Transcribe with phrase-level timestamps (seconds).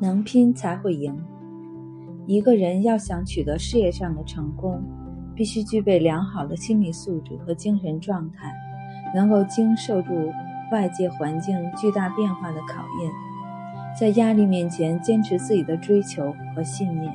[0.00, 1.14] 能拼才会赢。
[2.26, 4.82] 一个人要想取得事业上的成功，
[5.34, 8.52] 必须具备良好的心理素质和精神状态，
[9.14, 10.32] 能够经受住
[10.72, 13.12] 外界环境巨大变化的考验，
[13.98, 17.12] 在压力面前坚持自己的追求和信念。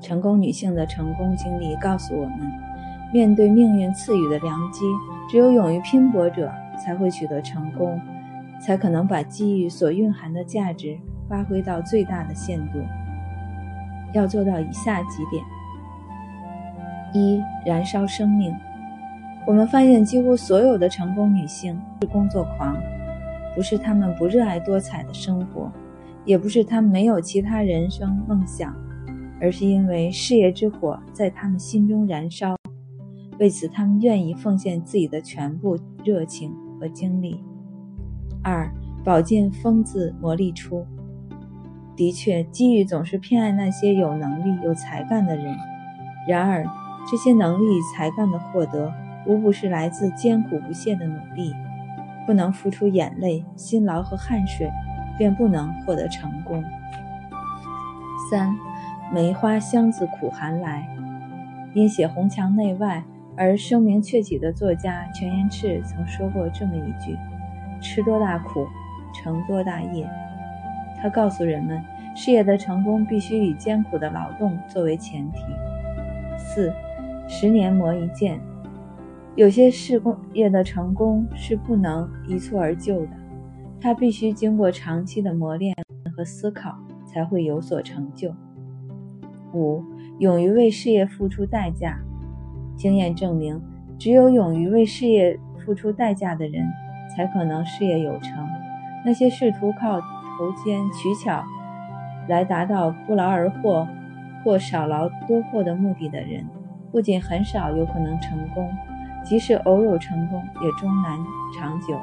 [0.00, 2.52] 成功女性的成功经历告诉我们，
[3.12, 4.84] 面对命运赐予的良机，
[5.28, 8.00] 只有勇于拼搏者才会取得成功，
[8.60, 10.96] 才可能把机遇所蕴含的价值。
[11.28, 12.78] 发挥到最大的限度，
[14.14, 15.44] 要做到以下几点：
[17.12, 18.54] 一、燃烧生命。
[19.46, 22.76] 我们发现，几乎所有的成功女性是工作狂，
[23.54, 25.70] 不是她们不热爱多彩的生活，
[26.24, 28.74] 也不是她们没有其他人生梦想，
[29.40, 32.56] 而是因为事业之火在她们心中燃烧，
[33.38, 37.42] 为此她们愿意奉献自己的全部热情和精力。
[38.42, 38.70] 二、
[39.02, 40.86] 宝剑锋自磨砺出。
[41.98, 45.56] 的确，机遇总是偏爱那些有能力、有才干的人。
[46.28, 46.64] 然而，
[47.10, 48.94] 这些能力与才干的获得，
[49.26, 51.52] 无不是来自艰苦不懈的努力。
[52.24, 54.70] 不能付出眼泪、辛劳和汗水，
[55.18, 56.62] 便不能获得成功。
[58.30, 58.54] 三，
[59.12, 60.86] 梅花香自苦寒来。
[61.74, 63.02] 因写红墙内外
[63.36, 67.18] 而声名鹊起的作家全延赤曾说过这么一句
[67.82, 68.68] ：“吃多大苦，
[69.12, 70.08] 成多大业。”
[71.00, 71.82] 他告诉人们，
[72.14, 75.40] 事业的成功必须以艰苦的劳动作为前提。
[76.36, 76.72] 四，
[77.26, 78.40] 十年磨一剑。
[79.36, 83.12] 有些事工业的成功是不能一蹴而就的，
[83.80, 85.74] 它必须经过长期的磨练
[86.16, 88.34] 和思考，才会有所成就。
[89.54, 89.82] 五，
[90.18, 92.00] 勇于为事业付出代价。
[92.76, 93.60] 经验证明，
[93.98, 96.66] 只有勇于为事业付出代价的人，
[97.16, 98.46] 才可能事业有成。
[99.04, 100.00] 那些试图靠
[100.38, 101.42] 投奸取巧，
[102.28, 103.88] 来达到不劳而获
[104.44, 106.46] 或少劳多获的目的的人，
[106.92, 108.72] 不仅很少有可能成功，
[109.24, 111.18] 即使偶有成功，也终难
[111.58, 111.98] 长久。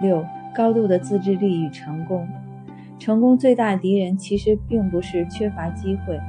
[0.00, 0.24] 六、
[0.54, 2.28] 高度的自制力与成功。
[3.00, 6.20] 成功最大敌人其实并不是缺乏机会，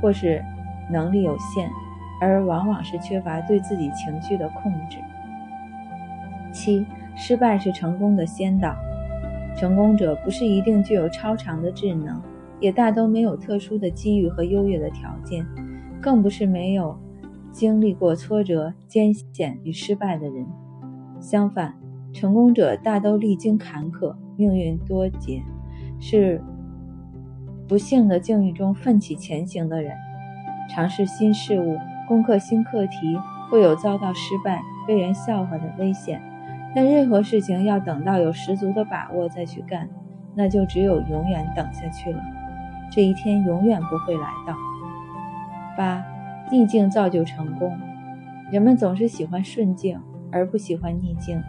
[0.00, 0.42] 或是
[0.90, 1.68] 能力有限，
[2.18, 4.96] 而往往是缺乏对自己情绪的控制。
[6.50, 8.74] 七、失败是成功的先导。
[9.60, 12.18] 成功者不是一定具有超常的智能，
[12.60, 15.44] 也大都没有特殊的机遇和优越的条件，
[16.00, 16.98] 更不是没有
[17.52, 20.46] 经历过挫折、艰险与失败的人。
[21.20, 21.74] 相反，
[22.10, 25.42] 成功者大都历经坎坷，命运多劫，
[26.00, 26.42] 是
[27.68, 29.92] 不幸的境遇中奋起前行的人。
[30.70, 31.76] 尝试新事物、
[32.08, 33.14] 攻克新课题，
[33.50, 36.18] 会有遭到失败、被人笑话的危险。
[36.74, 39.88] 但任何事情要等到有十足的把握再去干，
[40.34, 42.22] 那就只有永远等下去了。
[42.90, 44.54] 这一天永远不会来到。
[45.76, 46.04] 八，
[46.50, 47.76] 逆境造就成功。
[48.50, 51.42] 人们总是喜欢顺境，而不喜欢逆境。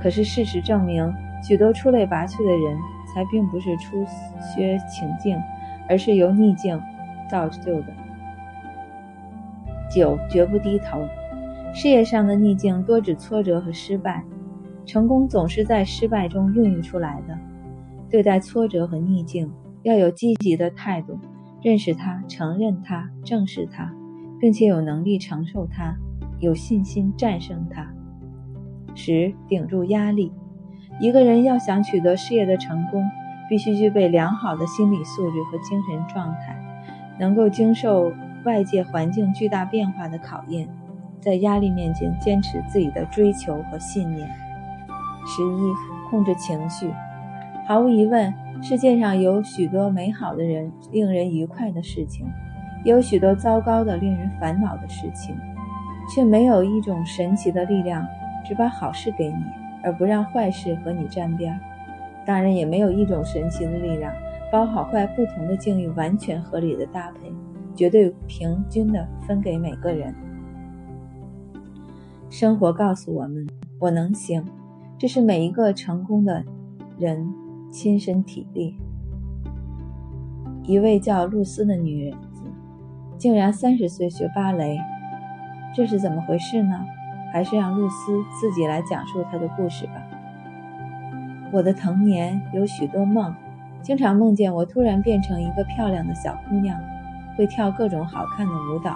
[0.00, 1.12] 可是事实证明，
[1.42, 2.78] 许多出类拔萃的人
[3.12, 4.04] 才并不是出
[4.54, 5.40] 缺情境，
[5.88, 6.80] 而是由逆境
[7.28, 7.86] 造就的。
[9.90, 11.06] 九，绝不低头。
[11.72, 14.22] 事业上的逆境多指挫折和失败。
[14.86, 17.38] 成功总是在失败中孕育出来的。
[18.10, 19.50] 对待挫折和逆境，
[19.82, 21.18] 要有积极的态度，
[21.62, 23.92] 认识它、承认它、正视它，
[24.38, 25.96] 并且有能力承受它，
[26.38, 27.92] 有信心战胜它。
[28.94, 30.32] 十、顶住压力。
[31.00, 33.02] 一个人要想取得事业的成功，
[33.48, 36.56] 必须具备良好的心理素质和精神状态，
[37.18, 38.12] 能够经受
[38.44, 40.68] 外界环境巨大变化的考验，
[41.20, 44.30] 在压力面前坚持自己的追求和信念。
[45.26, 45.74] 十一，
[46.10, 46.92] 控制情绪。
[47.66, 52.26] 毫无疑问，世界上有许多美好的人，令人愉快的事情，
[52.84, 55.34] 也有许多糟糕的、令人烦恼的事情，
[56.08, 58.06] 却没有一种神奇的力量，
[58.44, 59.42] 只把好事给你，
[59.82, 61.58] 而不让坏事和你沾边。
[62.26, 64.12] 当然，也没有一种神奇的力量，
[64.52, 67.32] 把好坏不同的境遇完全合理的搭配，
[67.74, 70.14] 绝对平均的分给每个人。
[72.28, 73.46] 生活告诉我们：
[73.78, 74.44] 我能行。
[74.96, 76.44] 这是每一个成功的
[76.98, 77.32] 人
[77.70, 78.76] 亲身体历。
[80.62, 82.42] 一位叫露丝的女子，
[83.18, 84.78] 竟然三十岁学芭蕾，
[85.74, 86.80] 这是怎么回事呢？
[87.32, 89.94] 还是让露丝自己来讲述她的故事吧。
[91.52, 93.34] 我的童年有许多梦，
[93.82, 96.80] 经常梦见我突然变成一个漂亮的小姑娘，
[97.36, 98.94] 会跳各种好看的舞蹈。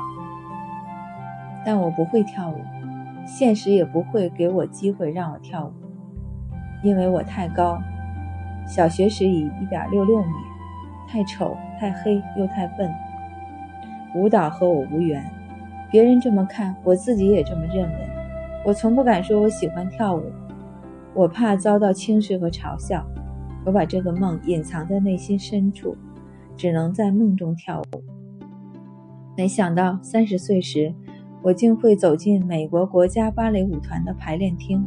[1.66, 2.60] 但我不会跳舞，
[3.26, 5.72] 现实也不会给我机会让我跳舞。
[6.82, 7.80] 因为我太高，
[8.66, 10.32] 小学时以一点六六米，
[11.08, 12.90] 太丑、太黑又太笨。
[14.14, 15.24] 舞蹈和我无缘，
[15.90, 18.08] 别人这么看，我自己也这么认为。
[18.64, 20.22] 我从不敢说我喜欢跳舞，
[21.14, 23.06] 我怕遭到轻视和嘲笑。
[23.64, 25.96] 我把这个梦隐藏在内心深处，
[26.56, 28.02] 只能在梦中跳舞。
[29.36, 30.94] 没想到三十岁时，
[31.42, 34.84] 我竟会走进美国国家芭蕾舞团的排练厅，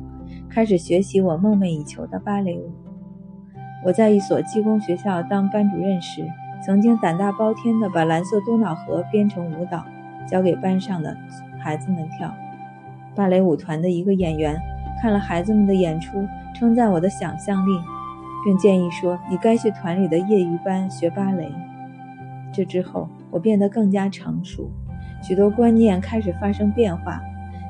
[0.49, 2.71] 开始学习我梦寐以求的芭蕾舞。
[3.85, 6.27] 我在一所技工学校当班主任时，
[6.63, 9.83] 曾经胆大包天地把《蓝色多瑙河》编成舞蹈，
[10.27, 11.17] 交给班上的
[11.59, 12.33] 孩子们跳。
[13.15, 14.59] 芭蕾舞团的一个演员
[15.01, 17.71] 看了孩子们的演出，称赞我的想象力。
[18.43, 21.51] 并建议说：“你该去团里的业余班学芭蕾。”
[22.51, 24.71] 这之后，我变得更加成熟，
[25.21, 27.21] 许多观念开始发生变化。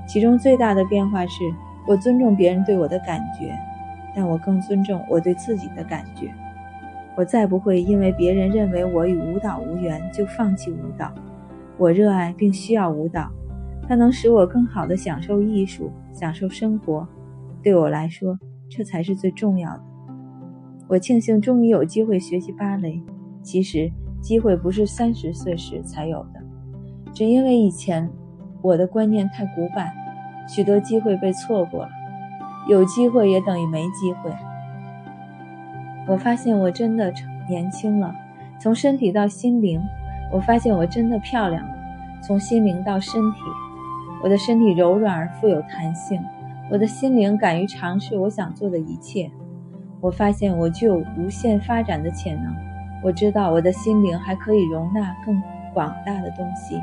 [0.08, 1.44] 其中最大的变化是
[1.88, 3.58] 我尊重别人对我的感觉，
[4.16, 6.32] 但我更尊重我对自己的感觉。
[7.18, 11.12] 我再不会因为别人认为我与舞蹈无缘就放弃舞蹈。
[11.78, 13.30] 我热爱并需要舞蹈，
[13.88, 17.08] 它能使我更好地享受艺术、享受生活。
[17.62, 18.38] 对我来说，
[18.70, 19.84] 这才是最重要的。
[20.88, 23.02] 我庆幸终于有机会学习芭蕾。
[23.42, 23.92] 其实
[24.22, 26.42] 机会不是三十岁时才有的，
[27.12, 28.08] 只因为以前
[28.62, 29.92] 我的观念太古板，
[30.54, 31.90] 许多机会被错过了。
[32.68, 34.30] 有机会也等于没机会。
[36.06, 37.14] 我发现我真的
[37.48, 38.14] 年轻了，
[38.60, 39.82] 从身体到心灵。
[40.30, 41.74] 我发现我真的漂亮了，
[42.22, 43.38] 从心灵到身体。
[44.22, 46.22] 我的身体柔软而富有弹性，
[46.70, 49.32] 我的心灵敢于尝试我想做的一切。
[50.02, 52.54] 我发现我具有无限发展的潜能。
[53.04, 55.42] 我知道我的心灵还可以容纳更
[55.74, 56.80] 广大的东西。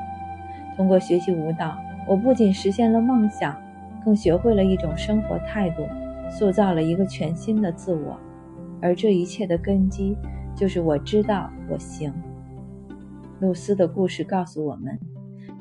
[0.77, 1.77] 通过学习舞蹈，
[2.09, 3.55] 我不仅实现了梦想，
[4.03, 5.83] 更学会了一种生活态度，
[6.31, 8.19] 塑造了一个全新的自我。
[8.81, 10.17] 而这一切的根基，
[10.55, 12.13] 就是我知道我行。
[13.41, 14.99] 露丝的故事告诉我们：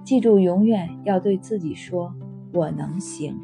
[0.04, 2.14] 记住，永远要对自己说
[2.54, 3.38] “我能行”。